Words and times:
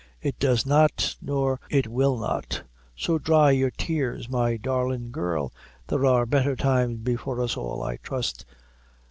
It 0.19 0.39
does 0.39 0.65
not, 0.65 1.15
nor 1.21 1.59
it 1.69 1.85
will 1.87 2.17
not: 2.17 2.63
so 2.95 3.19
dry 3.19 3.51
your 3.51 3.69
tears, 3.69 4.27
my 4.27 4.57
darlin' 4.57 5.11
girl; 5.11 5.53
there 5.85 6.07
are 6.07 6.25
better 6.25 6.55
times 6.55 6.97
before 7.01 7.39
us 7.39 7.55
all, 7.55 7.83
I 7.83 7.97
trust. 7.97 8.43